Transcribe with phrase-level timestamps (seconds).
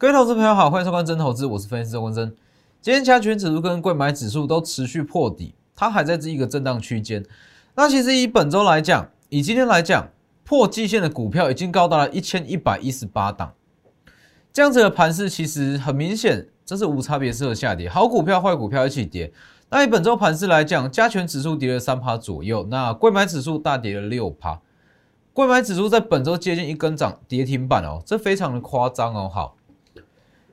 [0.00, 2.32] 各位投资朋友好，欢迎收看真投资，我是分析师周文真。
[2.80, 7.26] 今天加权指数跟贵买指数都持续破底，它还在这一个震荡区间。
[7.74, 10.08] 那其实以本周来讲，以今天来讲，
[10.44, 13.54] 破季线的股票已经高达了一千一百一十八档。
[14.52, 19.32] 这样子的盘势其实很明显，这是无差别式的下跌，好股票、坏股票一起跌。
[19.68, 24.60] 那以本周盘势来讲，加权指数跌了三趴左右，那贵买指数大跌了六趴。
[25.32, 29.28] 贵买指数在本周接近一根涨跌停板哦，这非常的夸张哦。
[29.28, 29.56] 好。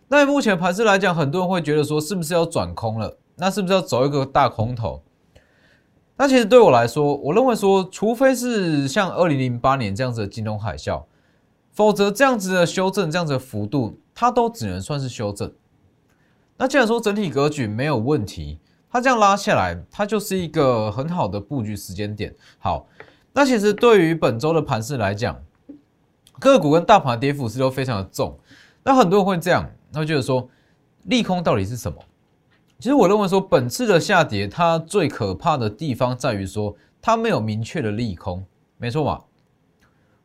[0.08, 3.18] 那目前盘势来讲，很多人会觉得说，是不是要转空了？
[3.38, 5.02] 那是不是要走一个大空头？
[6.16, 11.04] 那其实对我来说，我认为说，除非是像二零零八年这样子的金融海啸，
[11.74, 15.52] 否则这样子的修正，这样子的幅度，它都只能算是修正。
[16.56, 22.34] 那既然说整体格局没有问题，它这样拉下来，它就是一个很好的布局时间点。
[22.60, 22.88] 好，
[23.34, 25.38] 那其实对于本周的盘势来讲，
[26.40, 28.40] 个股跟大盘的跌幅是都非常的重。
[28.84, 29.70] 那很多人会这样。
[29.96, 30.48] 那就是说，
[31.04, 31.98] 利空到底是什么？
[32.80, 38.46] 其实我认为说，本次的下跌，它最可怕的地方在于说，它没有明确的利空，
[38.78, 39.24] 没错嘛。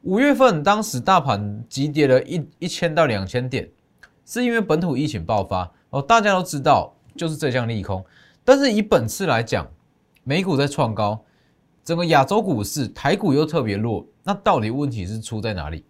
[0.02, 3.70] 五月份当时大盘急跌了一一千到两千点，
[4.26, 8.04] 是因为本土疫情爆发哦，大家都知道就是这项利空。
[8.42, 9.70] 但是以本次来讲，
[10.24, 11.22] 美股在创高，
[11.84, 15.84] 整个亚洲股市台股又特别弱，那到底问题是出在哪里？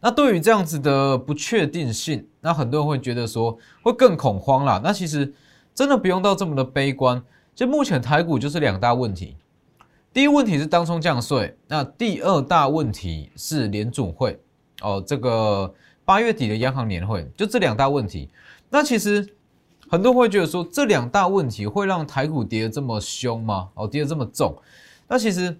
[0.00, 4.80] 那对于这样子的不确定性，那很多人会觉得说会更恐慌啦。
[4.82, 5.32] 那其实
[5.74, 7.22] 真的不用到这么的悲观。
[7.54, 9.36] 就目前台股就是两大问题，
[10.12, 14.40] 第一问题是当冲降税，那第二大问题是联总会
[14.80, 15.74] 哦，这个
[16.04, 18.30] 八月底的央行年会，就这两大问题。
[18.70, 19.34] 那其实
[19.90, 23.68] 很多人会觉得说这两大问题会让台股跌得这么凶吗？
[23.74, 24.56] 哦，跌得这么重？
[25.08, 25.58] 那其实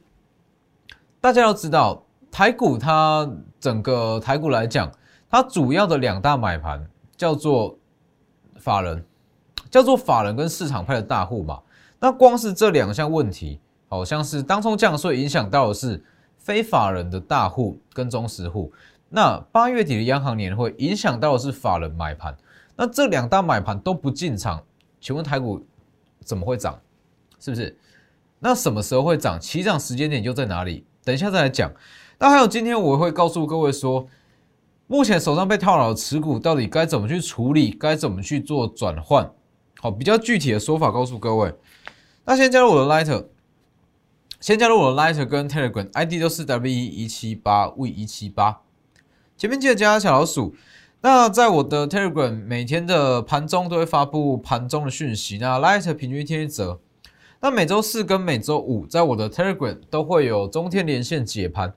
[1.21, 2.05] 大家要知道。
[2.33, 4.89] 台股它整个台股来讲，
[5.31, 6.85] 它主要的两大买盘
[7.17, 7.79] 叫做
[8.57, 9.05] 法人，
[9.71, 11.61] 叫做法人跟市场派的大户嘛。
[12.01, 16.05] 那光是这两项问题，好像是当冲降税影响到的是
[16.37, 18.73] 非法人的大户跟中实户。
[19.09, 22.37] 那八月底的央行年会影响到的是法人买盘。
[22.77, 24.63] 那这两大买盘都不进场，
[25.01, 25.65] 请问台股
[26.25, 26.81] 怎么会涨？
[27.39, 27.79] 是不是？
[28.39, 29.39] 那什么时候会涨？
[29.39, 30.85] 起涨时间点就在哪里？
[31.05, 31.71] 等一下再来讲。
[32.19, 34.07] 那还有，今天我会告诉各位说，
[34.91, 39.31] 目前手上被套牢的持股到底该怎么去处理，该怎么去做转换？
[39.81, 41.55] 好，比较具体的说法告诉各位。
[42.25, 43.27] 那先加入我的 Lighter，
[44.41, 48.63] 先加入我的 Lighter 跟 Telegram，ID 都是 W 一七八 V 一七八，
[49.37, 50.57] 前面记得加小老鼠。
[51.03, 56.81] 那在我的 Telegram 每天的盘中都会发布盘中的讯息，那 Lighter 平均一天一折。
[57.41, 61.75] 那每周四跟每周五在我的 Telegram 都会有中天连线解盘。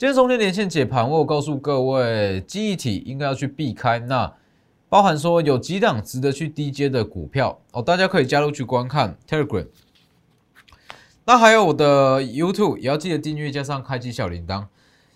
[0.00, 3.98] 今天中间连线解盘，我有告诉各位，记忆体应该要去避开。
[3.98, 4.32] 那
[4.88, 9.66] 包含说有几档值得去低阶的股票哦，大家可以加入去观看 Telegram。
[11.26, 14.68] 那还有我的 YouTube 也要记得订阅，加上开启小铃铛。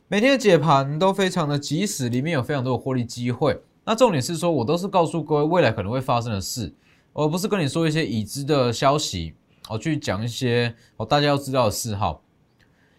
[0.06, 3.62] 每天的解盘都非常的及时，里面有非常多的获利机会。
[3.86, 6.74] 那重点是说我都是告诉各位未来可能会发生的事，
[7.14, 9.32] 而不是跟你说一些已知的消息
[9.70, 12.20] 哦，去讲一些哦大家要知道的事哈。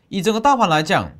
[0.09, 1.11] 以整个大盘来讲。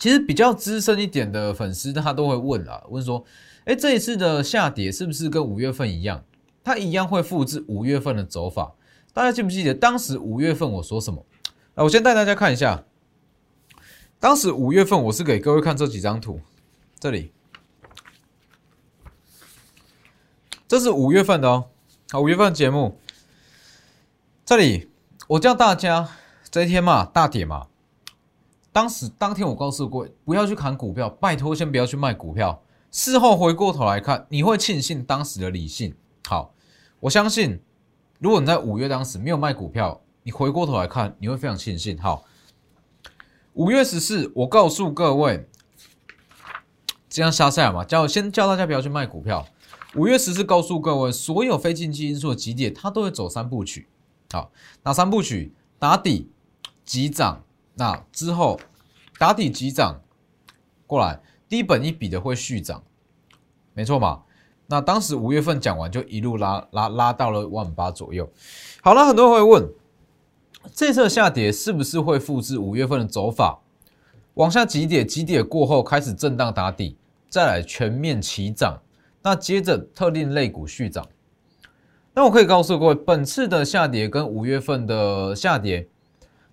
[0.00, 3.22] 其实比较资深一点的粉丝，他都会问啊，问说，
[3.66, 6.24] 哎，这一次的下跌是不是跟五月份一样？
[6.64, 8.72] 它一样会复制五月份的走法？
[9.12, 11.26] 大家记不记得当时五月份我说什么？
[11.74, 12.84] 来，我先带大家看一下，
[14.18, 16.40] 当时五月份我是给各位看这几张图，
[16.98, 17.32] 这里，
[20.66, 21.68] 这是五月份的哦，
[22.10, 22.98] 好，五月份节目，
[24.46, 24.90] 这里
[25.28, 26.08] 我叫大家
[26.50, 27.66] 这一天嘛，大跌嘛。
[28.72, 32.62] 当时当天我告诉各位，不要去砍股票，拜托先不要去卖股票。
[32.92, 35.94] 事后回过头来看，你会庆幸当时的理性。
[36.28, 36.54] 好，
[37.00, 37.60] 我相信，
[38.18, 41.98] 如果你在五月当时没有卖股票，你回过头来看，你会非常庆幸。
[41.98, 42.24] 好，
[43.54, 45.48] 五月十四，我告诉各位，
[47.08, 49.46] 这样下赛嘛，叫先叫大家不要去卖股票。
[49.96, 53.88] 五月十四告诉各位，所有非经济因素的急跌，它都会走三部曲。
[54.30, 54.52] 好，
[54.84, 55.52] 哪三部曲？
[55.78, 56.30] 打底、
[56.84, 57.42] 急涨。
[57.80, 58.60] 那之后
[59.18, 59.98] 打底急涨
[60.86, 61.18] 过来，
[61.48, 62.82] 低本一笔的会续涨，
[63.72, 64.20] 没错嘛？
[64.66, 68.30] 那当时五月份讲完就一路拉拉拉到了万八左右。
[68.82, 69.66] 好了，很多人会问，
[70.74, 73.58] 这次下跌是不是会复制五月份的走法，
[74.34, 76.98] 往下急跌，急跌过后开始震荡打底，
[77.30, 78.78] 再来全面齐涨，
[79.22, 81.08] 那接着特定类股续涨。
[82.12, 85.88] 那我可以告诉各位，本次的下跌跟五月份的下跌。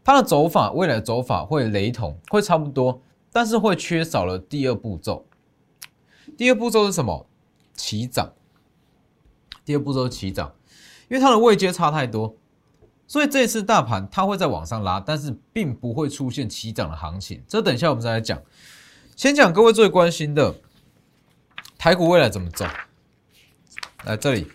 [0.07, 5.27] 它的走法，未来的走法会雷同，会差不多，但是会缺少了第二步骤。
[6.37, 7.27] 第二步骤是什么？
[7.73, 8.31] 起涨。
[9.65, 10.55] 第二步骤是起涨，
[11.09, 12.37] 因为它的位阶差太多，
[13.05, 17.43] 所以这次大盘它会在往上拉，但是并不会出现起涨的行情。
[17.45, 18.41] 这等一下我们再来讲。
[19.17, 20.55] 先讲各位最关心的
[21.77, 22.65] 台股未来怎么走。
[24.05, 24.47] 来这里，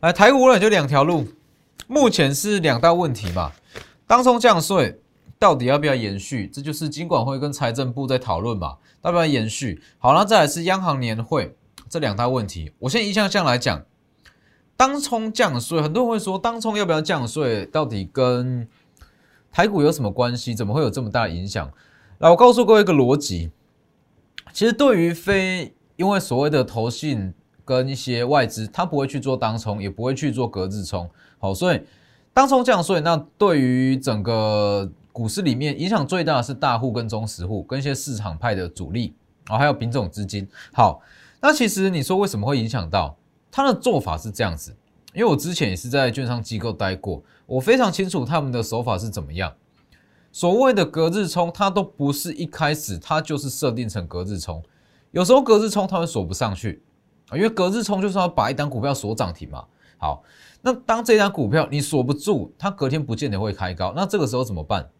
[0.00, 1.28] 来台股未来就两条路，
[1.86, 3.52] 目前是两大问题嘛。
[4.06, 5.00] 当冲降税
[5.38, 6.46] 到底要不要延续？
[6.46, 9.82] 这就是金管会跟财政部在讨论嘛，要不要延续？
[9.98, 11.56] 好，那再来是央行年会。
[11.88, 13.84] 这两大问题，我先一项项来讲。
[14.76, 18.68] 当冲降税，很多人会说，当冲要不要降税，到底跟
[19.52, 20.52] 台股有什么关系？
[20.54, 21.70] 怎么会有这么大的影响？
[22.18, 23.52] 来，我告诉各位一个逻辑。
[24.52, 27.32] 其实对于非因为所谓的投信
[27.66, 31.06] 跟一些外资，他不会去做当冲，也不会去做隔日冲。
[31.38, 31.82] 好，所以
[32.32, 39.14] 当冲降税，那对于整个股市里面影响最大的是大户跟中实户，跟一些市场派的主力
[39.48, 40.48] 啊，还有品种资金。
[40.72, 41.02] 好。
[41.38, 43.14] 那其实你说为什么会影响到
[43.52, 44.74] 他的做法是这样子？
[45.12, 49.52] 因为我之前也是在券商机构待过，我非常清楚他们的手法是怎么样。
[50.32, 54.60] 所谓的隔日冲，它都不是一开始它就是设定成隔日冲，
[55.12, 56.82] 有时候隔日冲它会锁不上去
[57.28, 59.64] 啊，因为隔日冲就是要把一单股票锁涨停嘛。
[59.98, 60.22] 好，
[60.62, 64.90] 那当这单股票你锁不住，它隔天不见得会开高，那这个时候怎么办？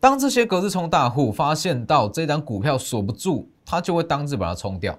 [0.00, 4.98] 当这些隔日冲大户发现到这单股票锁不住，他就会当日把它冲掉。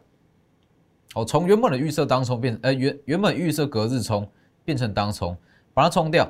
[1.13, 4.27] 哦，从原本的预设当冲变，呃原原本预设隔日冲
[4.63, 5.37] 变成当冲，
[5.73, 6.29] 把它冲掉。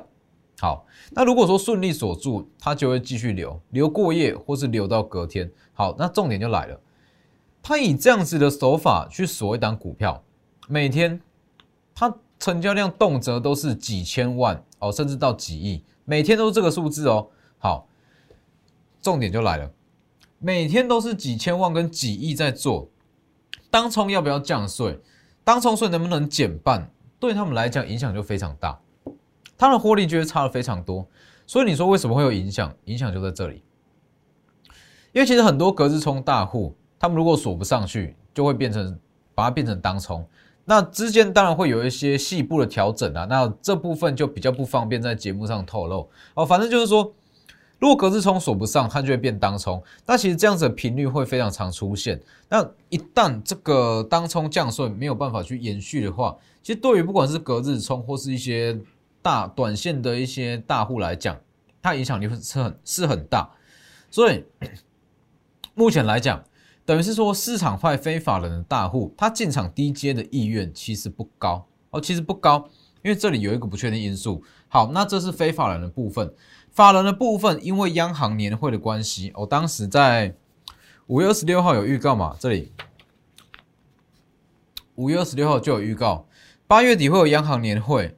[0.60, 5.50] 好，那如果说顺利锁住，它就会继续留，留过夜或是留到隔天。
[5.72, 6.80] 好，那重点就来了，
[7.68, 10.22] 他以这样子的手法去锁一档股票，
[10.68, 11.20] 每天
[11.96, 17.26] 他成交量动辄都是几千万哦，甚至到几亿，每天都是这个数字哦。
[17.58, 17.88] 好，
[19.02, 19.68] 重点就来了，
[20.38, 22.88] 每天都是几千万跟几亿在做。
[23.68, 25.00] 当冲要不要降税？
[25.42, 26.88] 当冲税能不能减半？
[27.18, 28.78] 对他们来讲影响就非常大，
[29.58, 31.04] 他的获利就会差的非常多。
[31.48, 32.72] 所以你说为什么会有影响？
[32.84, 33.64] 影响就在这里。
[35.10, 38.98] 因为其实很多隔日冲大户，他们如果锁不上去，就会变成
[39.34, 40.26] 把它变成当冲。
[40.64, 46.44] 那之间当然会有一些细部的调整啊，那这部分就比较不方便在节目上透露哦。
[46.44, 47.12] 反正就是说。
[47.78, 49.82] 如果隔日冲锁不上，它就会变当冲。
[50.06, 52.18] 那其实这样子的频率会非常常出现。
[52.48, 58.80] 那一旦这个当冲降顺没有办法去延续的话，其实对于不管是隔日冲或是一些
[59.20, 61.38] 大短线的一些大户来讲，
[61.82, 63.46] 它影响力是很是很大。
[64.10, 64.42] 所以
[65.74, 66.42] 目前来讲，
[66.86, 72.68] 等于是说市场派非法人的大户，他进场低阶的意愿其实不高哦，其实不高，
[73.02, 74.42] 因为这里有一个不确定因素。
[74.68, 76.32] 好，那这是非法人的部分。
[76.70, 80.36] 法人的部分，因为央行年会的关系，我当时在
[81.08, 82.70] 五月二十六号有预告嘛，这里
[84.94, 86.26] 五月二十六号就有预告，
[86.66, 88.16] 八月底会有央行年会，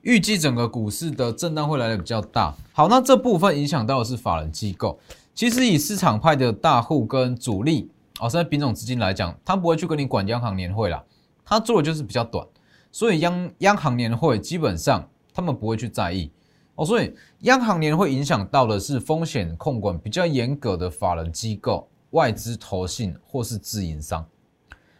[0.00, 2.56] 预计整个股市的震荡会来的比较大。
[2.72, 4.98] 好，那这部分影响到的是法人机构，
[5.34, 7.90] 其实以市场派的大户跟主力，
[8.20, 11.02] 哦，在品种资金来讲，他不会去跟你管央行年会啦，
[11.44, 12.46] 他做的就是比较短，
[12.92, 16.30] 所以央央行年会基本上他们不会去在意。
[16.76, 24.24] 哦，所以央行年会影响到的是风险控管比较严格的法人机构、外资投信或是自营商。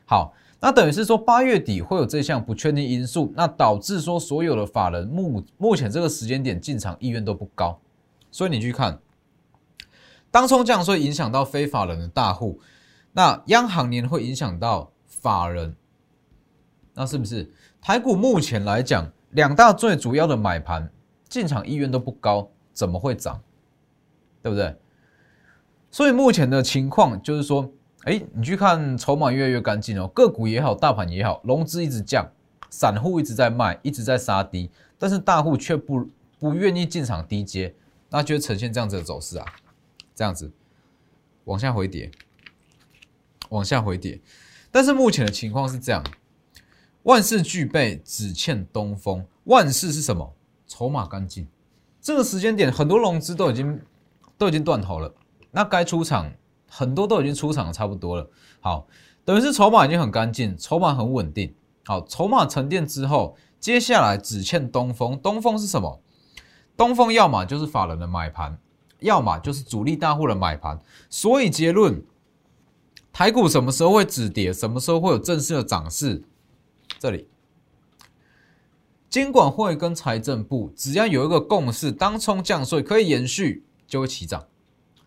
[0.05, 7.79] 好，那等于是说八月底会有这项不确定因素，那导致说所有的法人目目前这个时间点进场意愿都不高。
[8.31, 8.99] 所以你去看，
[10.35, 12.59] 当冲降税影响到非法人的大户，
[13.13, 15.77] 那央行年会影响到法人，
[16.93, 17.49] 那是不是
[17.81, 20.91] 台股目前来讲两大最主要的买盘？
[21.29, 23.41] 进场意愿都不高，怎么会涨？
[24.43, 24.75] 对不对？
[25.89, 27.71] 所以目前的情况就是说，
[28.03, 32.29] 哎，你去看筹码越来越干净哦，个股也好，大盘也好，融资一直降，
[32.71, 36.09] 散户一直在卖，一直在杀低，但是大户却不
[36.41, 37.73] 不愿意进场低接，
[38.11, 39.47] 那就呈现这样子的走势啊，
[40.15, 40.53] 这样子
[41.45, 42.11] 往下回跌，
[43.49, 44.21] 往下回跌。
[44.71, 46.05] 但是目前的情况是这样，
[47.03, 49.27] 万事俱备，只欠东风。
[49.45, 50.35] 万事是什么？
[50.67, 51.47] 筹码干净，
[52.01, 53.81] 这个时间点很多融资都已经
[54.39, 55.15] 都已经断头了，
[55.51, 56.33] 那该出场
[56.69, 58.29] 很多都已经出场差不多了。
[58.61, 58.89] 好，
[59.25, 61.55] 等于是筹码已经很干净，筹码很稳定。
[61.85, 65.21] 好，筹码沉淀之后，接下来只欠东风。
[65.21, 66.01] 东风是什么？
[66.77, 68.59] 东风要么就是法人的买盘，
[69.05, 70.81] 要么就是主力大户的买盘。
[71.09, 72.03] 所以结论，
[73.13, 74.53] 台股什么时候会止跌？
[74.53, 76.25] 什么时候会有正式的涨势？
[76.99, 77.29] 这里。
[79.09, 84.45] 监管会跟财政部只要有一个共识，当冲降税可以延续，就会起涨，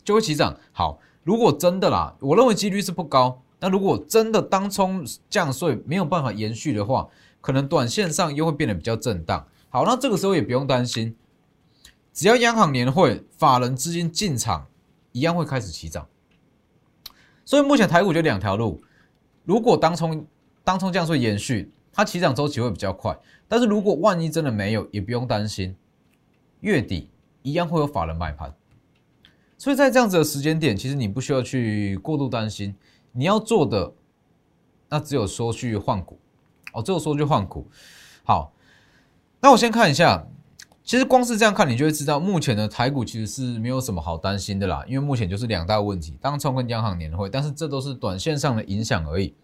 [0.01, 0.55] 就会起涨。
[0.71, 3.41] 好，如果真的啦，我认为几率是不高。
[3.59, 7.09] 那如果真的当冲降税没有办法延续的话，
[7.41, 9.45] 可能短线上又会变得比较震荡。
[9.67, 11.13] 好，那这个时候也不用担心，
[12.17, 14.65] 只要央行年会法人资金进场，
[15.11, 16.07] 一样会开始起涨。
[17.45, 18.81] 所以目前台股就两条路，
[19.43, 20.25] 如果当冲
[20.63, 23.15] 当冲降税延续，它起涨周期会比较快。
[23.47, 25.75] 但是如果万一真的没有，也不用担心，
[26.61, 27.11] 月底
[27.43, 28.51] 一样会有法人买盘。
[29.55, 32.75] 所以在这样子的时间点，其实你不需要去过度担心。
[33.11, 33.93] 你要做的，
[34.89, 36.19] 那只有说去换股，
[36.73, 37.67] 哦，只有说去换股。
[38.23, 38.51] 好，
[39.39, 40.27] 那我先看一下，
[40.87, 49.35] 其实光是这样看，你就会知道，目前的台股其实是没有什么好担心的啦，因为目前就是两大问题，当冲跟央行年会，但是这都是短线上的影响而已。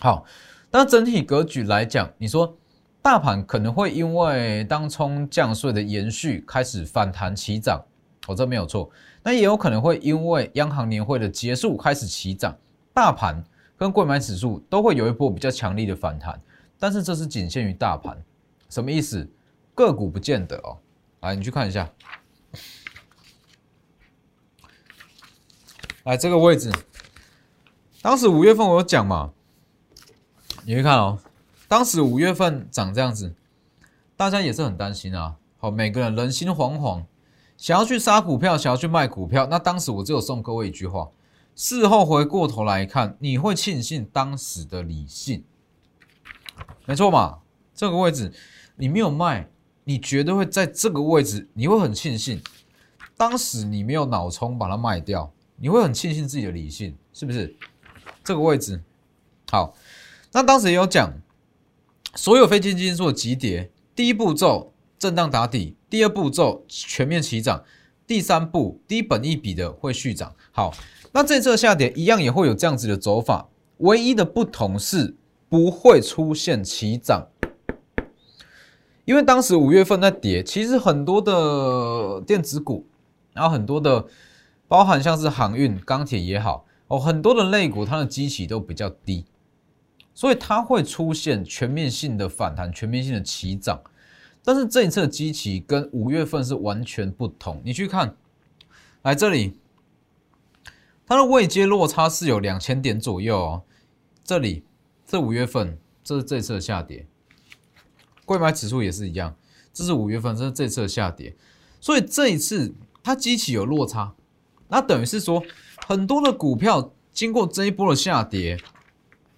[0.00, 0.24] 好，
[0.70, 2.56] 那整体格局来讲，你说
[3.02, 7.84] 大盘可能会因为当冲降税的延续开始反弹起涨，
[8.26, 8.88] 哦，这没有错。
[9.22, 12.56] 那也有可能会因为央行年会的结束开始起涨。
[12.94, 13.44] 大盘
[13.76, 16.40] 跟贵买指数都会有一波比较强力的反弹，
[16.78, 18.16] 但是这是仅限于大盘，
[18.70, 19.28] 什么意思？
[19.74, 20.78] 个股不见得哦。
[21.20, 21.90] 来，你去看一下，
[26.04, 26.70] 来这个位置，
[28.02, 29.32] 当时五月份我有讲嘛，
[30.64, 31.18] 你去看哦，
[31.66, 33.34] 当时五月份涨这样子，
[34.16, 35.36] 大家也是很担心啊。
[35.58, 37.04] 好，每个人人心惶惶，
[37.56, 39.46] 想要去杀股票，想要去卖股票。
[39.46, 41.10] 那当时我只有送各位一句话。
[41.56, 45.44] 事后回过头来看，你会庆幸当时的理性，
[46.84, 47.38] 没错嘛？
[47.74, 48.32] 这个位置
[48.76, 49.48] 你没有卖，
[49.84, 52.40] 你绝对会在这个位置，你会很庆幸
[53.16, 57.54] 当时你没有脑冲把它卖掉，你会很庆幸自己的理性，是不是？
[58.24, 58.82] 这个位置
[59.50, 59.76] 好，
[60.32, 61.12] 那当时也有讲，
[62.14, 67.62] 所有非基金做急跌，第一步骤震荡打底，第二步骤全面起涨，
[68.06, 70.74] 第三步低本一笔的会续涨，好。
[71.16, 75.14] 那这次下跌一样也会有这样子的走法，唯一的不同是
[75.48, 77.28] 不会出现齐涨，
[79.04, 82.86] 因为当时五月份在跌，其实很多的电子股，
[83.32, 84.06] 然后很多的
[84.66, 89.24] 包含像是航运、钢铁也好，哦，很多的类股它的基期都比较低，
[90.14, 93.80] 所以它会出现全面性的反弹、全面性的齐涨。
[94.42, 98.16] 但是这一次的基期跟五月份是完全不同，你去看，
[99.02, 99.58] 来这里。
[101.06, 103.62] 它的位阶落差是有两千点左右哦。
[104.24, 104.64] 这里，
[105.06, 107.06] 这五月份，这是这次的下跌。
[108.24, 109.34] 购买指数也是一样，
[109.72, 111.34] 这是五月份，这是这次的下跌。
[111.80, 114.14] 所以这一次它机器有落差，
[114.68, 115.42] 那等于是说，
[115.86, 118.58] 很多的股票经过这一波的下跌，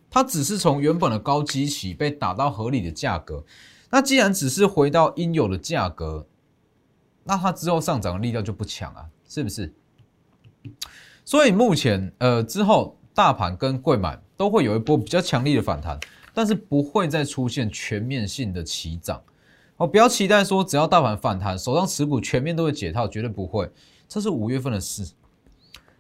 [0.08, 3.44] 它只是从原本的高基期被打到合理的价格。
[3.90, 6.26] 那既然只是回到应有的价格，
[7.24, 9.74] 那它之后上涨的力量就不强啊，是不是？
[11.24, 15.98] 所以目前，呃，之后大盘跟贵买都会有一波比较强力的反弹，
[16.36, 19.22] 但是不会再出现全面性的起涨。
[19.78, 23.70] 哦，不要期待说只要大盘反弹，手上持股全面都会解套，绝对不会。
[24.06, 25.12] 这是五月份的事，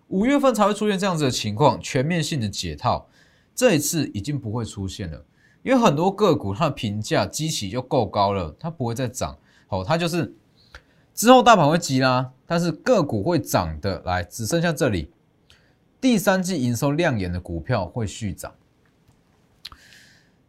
[0.08, 3.08] 五月份才会出现这样子的情况，全面性的解套。
[3.54, 5.24] 这一次已经不会出现了，
[5.62, 9.38] 因为很多个股它的评价基期就够高了，它不会再涨。
[9.68, 10.34] 好，它就是
[11.14, 15.10] 之后大盘会急啦，但是个股会涨的，来只剩下这里。
[15.98, 18.52] 第三季营收亮眼的股票会续涨，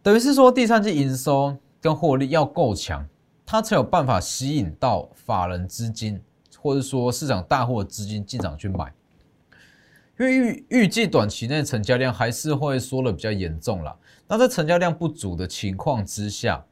[0.07, 3.05] 等于是说第三季营收跟获利要够强，
[3.45, 6.21] 它才有办法吸引到法人资金，
[6.57, 8.93] 或者说市场大户资金进场去买。
[10.17, 13.93] 因为预预计短期内成交量还是会缩的比较严重了。
[14.29, 16.65] 那在成交量不足的情况之下，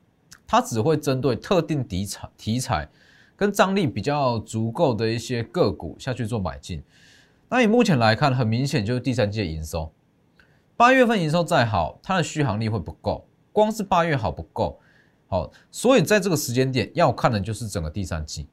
[0.48, 2.88] 它只会针对特定题材题材
[3.36, 6.82] 跟张力比较足够的一些个股下去做买进。
[7.50, 9.92] 那以目前来看，很明显就是第三季的营收，
[10.78, 14.80] 八月份营收再好，它的续航力会不够，光是八月好不够，
[15.28, 18.48] 好，所以在这个时间点要看的就是整个第三季，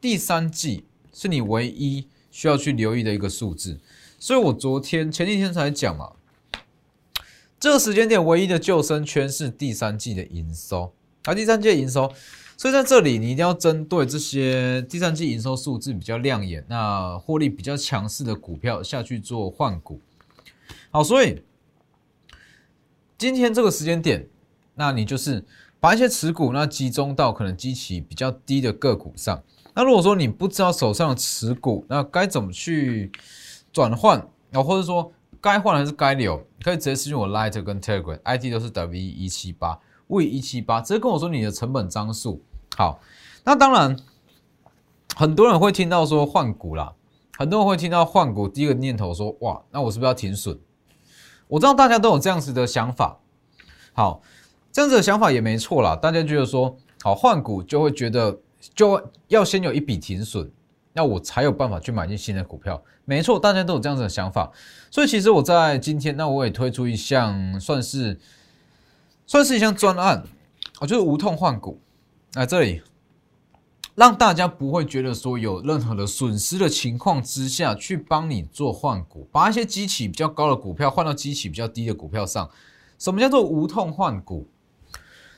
[0.00, 3.80] 第三季是你唯一需要去留意的一个数字，
[4.18, 6.12] 所以我昨天前几天才讲嘛，
[7.58, 10.92] 这个时间点唯一的救生圈是第三季的营收，
[11.24, 12.12] 而第三季的营收。
[12.56, 19.98] 所以在这里，你一定要针对这些第三季营收数字比较亮眼、那获利比较强势的股票下去做换股。
[20.90, 21.42] 好，所以
[23.16, 24.28] 今天这个时间点，
[24.74, 25.44] 那你就是
[25.78, 29.42] 把一些持股那集中到可能基期比较低的个股上。
[29.74, 33.12] 那如果说你不知道手上的持股，那该怎么去
[33.72, 34.18] 转换
[34.52, 42.42] 啊，或者说该换还是该留，可以直接私信我 Light 跟 Telegram，ID 都是 W 一七八 V 一七八，直接跟我说你的成本张数。
[42.76, 43.00] 好，
[43.44, 43.96] 那当然，
[45.14, 46.92] 很多人会听到说换股啦。
[47.40, 50.58] 很多人会听到换股，第一个念头说：哇，那我是不是要停损？
[51.48, 53.18] 我知道大家都有这样子的想法。
[53.94, 54.20] 好，
[54.70, 55.96] 这样子的想法也没错啦。
[55.96, 58.38] 大家觉得说，好换股就会觉得
[58.74, 60.52] 就要先有一笔停损，
[60.92, 62.82] 那我才有办法去买进新的股票。
[63.06, 64.52] 没错，大家都有这样子的想法。
[64.90, 68.20] 所以其实我在今天，那我也推出一项算是
[69.26, 70.22] 算是一项专案，
[70.82, 71.80] 我就是无痛换股。
[72.34, 72.82] 来这里。
[74.00, 82.48] 让大家不会觉得说有任何的损失的情况之下去帮你做换股，把一些基期比较高的股票换到基期比较低的股票上。
[82.98, 84.48] 什么叫做无痛换股？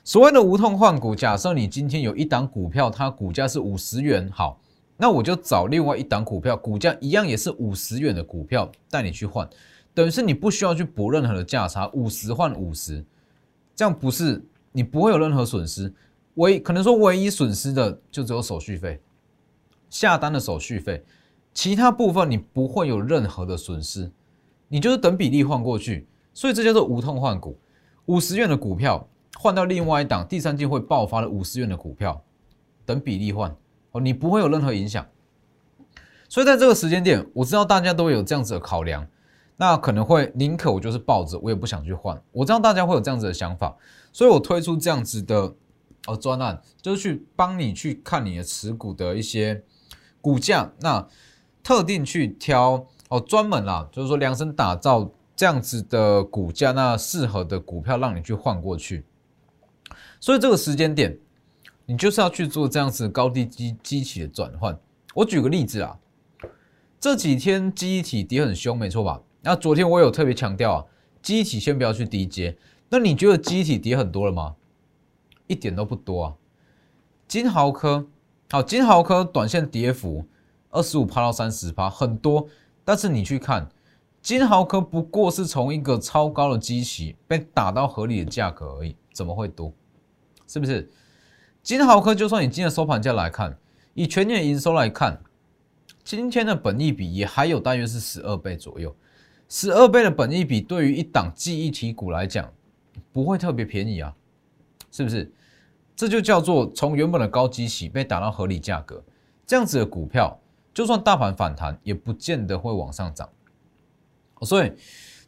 [0.04, 4.61] 所谓的无痛换股，假设你今天有一档股票，它股价是五十元，好，
[4.97, 9.50] 那我就找另外一档股票，股价一样也是五十元的股票带你去换，
[9.92, 13.04] 等于是你不需要去补任何的价差，五十换五十，
[13.75, 15.92] 这样不是你不会有任何损失。
[16.34, 19.00] 唯可能说唯一损失的就只有手续费，
[19.90, 21.04] 下单的手续费，
[21.52, 24.10] 其他部分你不会有任何的损失，
[24.68, 27.58] 你就是等比例换过去，所以这叫做无痛换股，
[28.06, 29.06] 五十元的股票
[29.38, 32.24] 换到另外一档第三季会爆发的五十元的股票，
[32.86, 33.54] 等比例换
[33.90, 35.06] 哦，你不会有任何影响，
[36.30, 39.06] 所以在这个时间点，我知道大家都有这样子的考量，
[39.58, 43.76] 那可能会宁可我就是抱着，我也不想去换，我知道大家会有这样子的想法，
[44.14, 45.54] 所以我推出这样子的。
[46.06, 49.62] 哦，专案就是去帮你去看你的持股的一些
[50.21, 51.06] 股价，那
[51.62, 59.04] 特定去挑哦，专门啦，就是说量身打造这样子的股价，那适合的股票让你去换过去。
[60.18, 61.16] 所以这个时间点，
[61.87, 64.76] 你就是要去做这样子高低基机器的转换。
[65.14, 65.99] 我举个例子啊，
[66.99, 69.21] 这几天机体跌很凶，没错吧？
[69.42, 70.85] 那昨天我有特别强调啊，
[71.23, 72.56] 机体先不要去低接。
[72.88, 74.56] 那你觉得机体跌很多了吗？
[75.47, 76.35] 一点都不多啊！
[77.28, 78.07] 金豪科，
[78.50, 80.25] 好，金豪科短线跌幅
[80.71, 82.47] 二十五趴到三十趴，很多。
[82.85, 83.69] 但是你去看，
[84.21, 89.73] 金豪科不过是从一个超高的基期被打到合理的价格而已，怎么会多？
[90.47, 90.91] 是不是？
[91.63, 93.57] 金豪科就算你今天收盘价来看，
[93.95, 95.23] 以全年营收来看，
[96.02, 98.95] 今天的本益比也还有大约是十二倍左右，
[99.49, 102.52] 十二倍的本益比对于一档记忆体股来讲，
[103.13, 104.13] 不会特别便宜啊，
[104.93, 105.33] 是不是？
[105.95, 109.05] 这就叫做从原本的高基起被打到合理价格，
[109.47, 110.41] 这样子的股票，
[110.73, 113.28] 就算大盘反弹，也不见得会往上涨。
[114.43, 114.73] 所以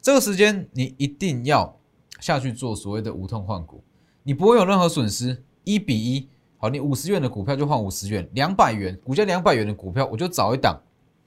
[0.01, 1.77] 这个时间你一定要
[2.19, 3.83] 下去做所谓的无痛换股，
[4.23, 5.43] 你不会有任何损失。
[5.63, 10.81] 一比一，好，你五十元的股票就换五十元，两百元股价两百元的股票，我就找一档，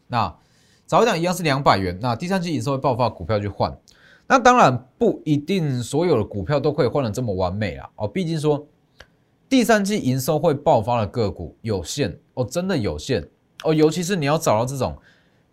[0.09, 0.37] 那
[0.87, 3.79] 找一档一样是两百元，那第三季营收会爆发股票去换。
[4.29, 8.65] 那当然不一定所有的股票都可以换的这么完美啊，哦，毕竟说。
[9.51, 13.27] 第三季营收会爆发的个股有限哦，真的有限。
[13.65, 14.95] 哦，尤其是你要找到这种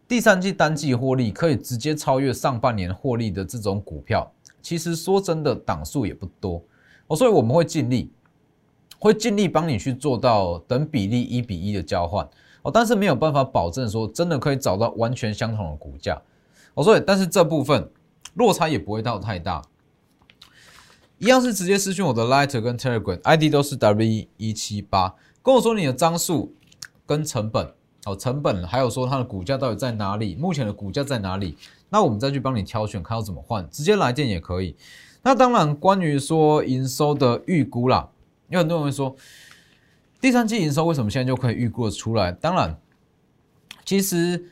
[0.06, 4.30] 第三季单季获利可以直接超越上半年获利的这种股票，
[4.62, 6.62] 其实说真的档数也不多。
[7.08, 8.12] 哦，所以我们会尽力，
[9.00, 12.28] 会尽力帮你去做到等比例一比一的交换。
[12.64, 16.22] 哦，但是没有办法保证说真的可以找到完全相同的股价。
[16.74, 17.90] 哦，所以但是这部分
[18.36, 19.64] 落差也不会到太大。
[21.18, 26.54] 一样是直接私讯我的 Lighter 跟 Telegram ID 都是 W 一七八，跟我说你的张数
[27.06, 27.74] 跟成本
[28.06, 31.58] 哦，成本还有说它的股价到底在哪里，目前的股价在哪里，
[31.90, 34.76] 那我们再去帮你挑选，看要怎么换，直接来电也可以。
[35.24, 38.10] 那当然，关于说营收的预估啦，
[38.50, 39.16] 有很多人会说，
[40.22, 42.32] 第三季营收为什么现在就可以预估的出来？
[42.32, 42.78] 当然，
[43.86, 44.52] 其实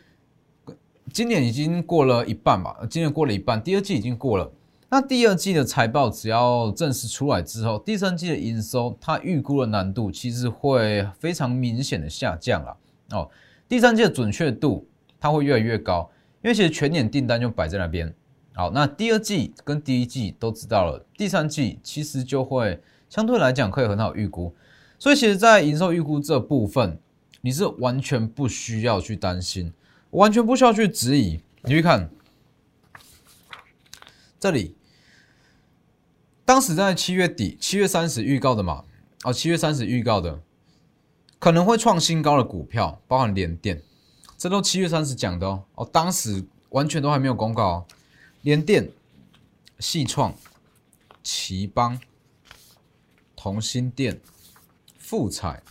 [1.12, 4.52] 今年已经过了一半吧，今年过了一半，第二季已经过了。
[4.90, 12.78] 那第二季的财报只要正式出来之后，第三季的营收它预估的难度其实会非常明显的下降了
[13.12, 13.30] 哦。
[13.68, 14.88] 第三季的准确度
[15.20, 16.10] 它会越来越高，
[16.44, 18.14] 因为其实全年订单就摆在那边。
[18.54, 24.54] 好，那第二季跟第一季都知道了，第三季其实就会相对来讲可以很好预估。
[25.00, 27.00] 所以其实，在营收预估这部分，
[27.42, 29.74] 你是完全不需要去担心，
[30.14, 31.42] 完全不需要去质疑。
[31.64, 32.10] 你去看。
[34.40, 34.76] 这里。
[36.46, 38.84] 当时在七月底，七月三十预告的嘛，
[39.24, 40.42] 哦，七月三十预告的，
[41.40, 43.82] 可能会创新高的股票，包含联电，
[44.38, 47.86] 这都七月三十讲的哦，哦，当时完全都还没有公告哦，
[48.42, 48.92] 联电、
[49.80, 50.36] 细创、
[51.24, 51.98] 奇邦、
[53.38, 54.20] 同心电、
[54.98, 55.64] 富彩、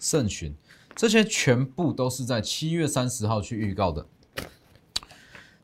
[0.00, 0.52] 盛群，
[0.94, 4.06] 这些全部都是在七月三十号去预告的。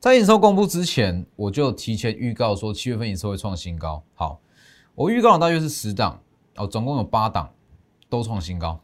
[0.01, 4.03] 在营收公布之前，我就提前预告说七月份营收会创新高。
[4.15, 4.41] 好，
[4.95, 6.23] 我预告的大约是十档
[6.57, 7.53] 哦，总共有八档
[8.09, 8.81] 都创新高，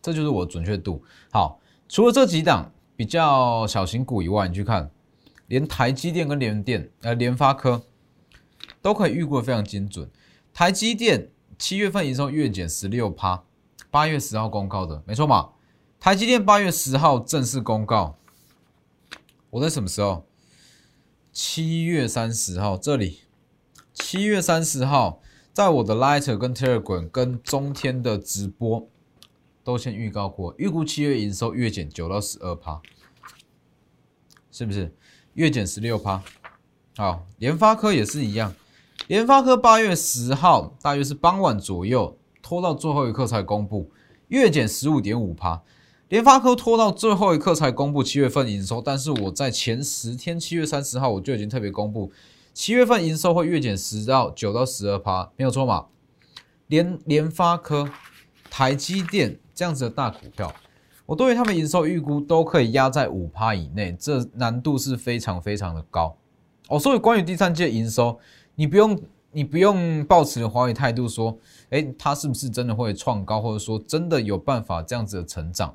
[0.00, 1.02] 这就是我的准确度。
[1.32, 4.88] 好，除了这几档比较小型股以外，你去看，
[5.48, 7.82] 连台积电跟联电呃联发科
[8.80, 10.08] 都可以预估的非常精准。
[10.54, 13.42] 台积电七月份营收月减十六趴，
[13.90, 15.50] 八月十号公告的，没错嘛？
[16.06, 18.16] 台积电八月十号正式公告，
[19.50, 20.24] 我在什么时候？
[21.32, 23.22] 七月三十号这里，
[23.92, 25.20] 七月三十号，
[25.52, 28.88] 在我的 Lighter 跟 Telegram 跟中天的直播
[29.64, 32.80] 都先预告过，预估七月营收月减九到十二趴，
[34.52, 34.94] 是不是？
[35.34, 36.22] 月减十六趴。
[36.96, 38.54] 好，联发科也是一样，
[39.08, 43.90] 联发科八月十号大约是傍晚左右，拖到最后一刻才公布，
[44.28, 45.64] 月减十五点五趴。
[46.08, 52.12] 联发科拖到最后一刻才公布七月份营收，但是我在前十天，七月三十号我就已经特别公布，
[52.54, 55.86] 七月份营收会月减十到九到十二趴，没有错嘛？
[56.68, 57.90] 联联发科、
[58.48, 60.54] 台积电这样子的大股票，
[61.06, 66.16] 我对于他们营收预估都可以压在五趴以内，这难度是非常非常的高
[66.68, 66.78] 哦。
[66.78, 68.16] 所以关于第三届营收，
[68.54, 68.96] 你不用
[69.32, 71.36] 你不用抱持怀疑态度说，
[71.70, 75.74] 诶，它是不是真的会创高，或者说真的有办法这样子的成长？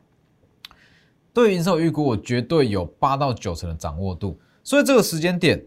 [1.33, 5.63] 对营收预估，我绝对有八到九成的掌握度，所以这个时间点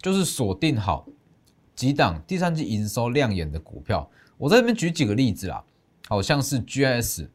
[0.00, 1.06] 就是锁定好
[1.74, 4.08] 几档第三季营收亮眼的股票。
[4.38, 5.64] 我在这边举几个例子啦，
[6.08, 7.26] 好像是 GS、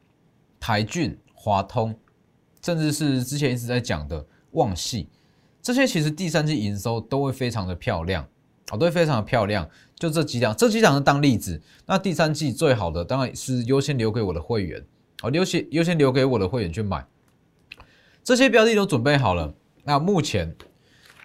[0.60, 1.93] 台骏、华通，
[2.63, 5.08] 甚至是之前一直在讲的旺系，
[5.62, 8.26] 这些其实第三季营收都会非常的漂亮，
[8.69, 9.69] 啊，都会非常的漂亮。
[9.98, 11.62] 就这几档，这几档是当例子。
[11.86, 14.82] 那第三季最好的当然是优先留给我的会员，
[15.19, 17.06] 好，优先优先留给我的会员去买。
[18.23, 19.53] 这些标的都准备好了，
[19.84, 20.55] 那目前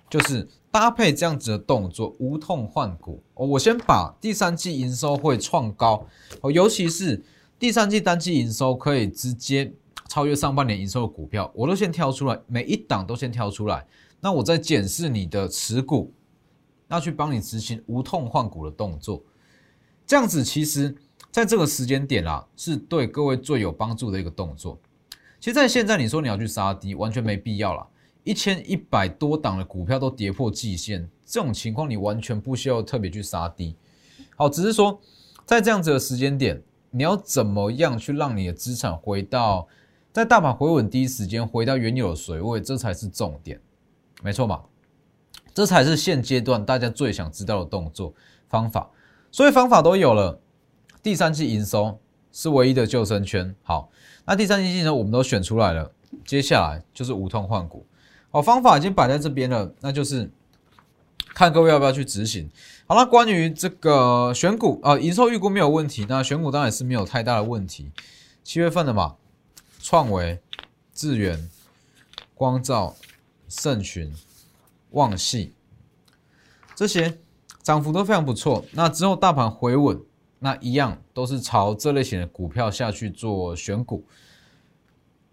[0.09, 3.23] 就是搭配这样子的动作，无痛换股。
[3.35, 6.07] 哦，我先把第三季营收会创高，
[6.41, 7.23] 哦，尤其是
[7.59, 9.73] 第三季单季营收可以直接
[10.09, 13.87] 超越上半年营收的股票，我都先挑出来，每一档都先挑出来。
[14.21, 16.13] 那我再检视你的持股，
[16.89, 19.23] 那去帮你执行无痛换股的动作。
[20.07, 20.95] 这样子其实
[21.31, 24.79] 在这个时间点啊，是对各位最有帮助的一个动作。
[25.45, 27.87] 其实，在现在你说你要去杀低，完全没必要了。
[28.23, 33.77] 一千一百多档的股票都跌破季线，这种情况你完全不需要特别去杀低。
[34.37, 34.99] 好，只是说
[35.45, 39.69] 在这样子的时间点，你要怎么样去让你的资产回到
[40.15, 43.61] 在大盘回稳第一时间回到原有的水位，这才是重点，
[44.23, 44.63] 没错嘛？
[45.53, 48.15] 这才是现阶段大家最想知道的动作
[48.49, 48.91] 方法。
[49.31, 50.41] 所以方法都有了，
[51.03, 52.01] 第三季营收
[52.35, 53.55] 是唯一的救生圈。
[53.63, 53.89] 好。
[54.27, 55.93] 那第三季呢，我们都选出来了，
[56.25, 57.85] 接下来就是无痛换股，
[58.31, 60.31] 好，方法已经摆在这边了，那就是
[61.35, 62.51] 看各位要不要去执行。
[62.87, 67.91] 好了，关于这个选股啊，营收预估没有问题，那选股当然是没有太大的问题。
[68.43, 69.17] 七月份的嘛，
[69.83, 70.41] 创维、
[70.95, 71.51] 智源、
[72.35, 72.97] 光照、
[73.47, 74.11] 盛群、
[74.93, 75.53] 旺系
[76.75, 77.19] 这些
[77.63, 78.65] 涨幅都非常不错。
[78.73, 80.01] 那之后大盘回稳。
[80.45, 84.05] 那一样都是朝这类型的股票下去做选股，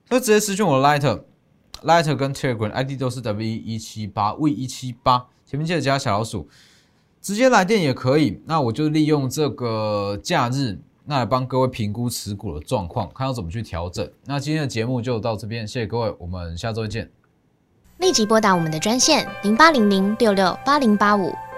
[0.08, 6.48] 那直接私讯我的 Lighter，Lighter 跟 Telegram ID 都是 W 一七八 V 一七八，前面记得加小老鼠，
[7.22, 8.42] 直接来电也可以。
[8.46, 14.10] 那我就利用这个假日，那来帮各位评估持股的状况，看要怎么去调整。
[14.24, 17.12] 那今天的节目就到这边，谢谢各位，我们下周见。
[17.98, 21.34] 立即拨打我们的专线零八零零六六八零八五。